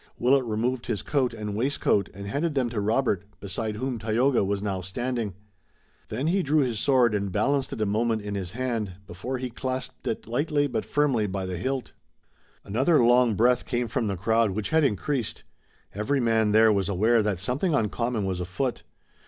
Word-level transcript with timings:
Willet 0.17 0.43
removed 0.45 0.87
his 0.87 1.03
coat 1.03 1.31
and 1.31 1.55
waistcoat 1.55 2.09
and 2.11 2.25
handed 2.25 2.55
them 2.55 2.69
to 2.71 2.79
Robert, 2.81 3.23
beside 3.39 3.75
whom 3.75 3.99
Tayoga 3.99 4.43
was 4.43 4.59
now 4.59 4.81
standing. 4.81 5.35
Then 6.09 6.25
he 6.25 6.41
drew 6.41 6.61
his 6.63 6.79
sword 6.79 7.13
and 7.13 7.31
balanced 7.31 7.71
it 7.71 7.81
a 7.81 7.85
moment 7.85 8.23
in 8.23 8.33
his 8.33 8.53
hand, 8.53 8.93
before 9.05 9.37
he 9.37 9.51
clasped 9.51 10.07
it 10.07 10.25
lightly 10.25 10.65
but 10.65 10.85
firmly 10.85 11.27
by 11.27 11.45
the 11.45 11.57
hilt. 11.57 11.93
Another 12.63 13.03
long 13.05 13.35
breath 13.35 13.63
came 13.63 13.87
from 13.87 14.07
the 14.07 14.17
crowd 14.17 14.49
which 14.49 14.69
had 14.71 14.83
increased. 14.83 15.43
Every 15.93 16.19
man 16.19 16.51
there 16.51 16.73
was 16.73 16.89
aware 16.89 17.21
that 17.21 17.37
something 17.37 17.75
uncommon 17.75 18.25
was 18.25 18.39
afoot. 18.39 18.81